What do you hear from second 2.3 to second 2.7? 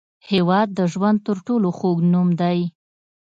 دی.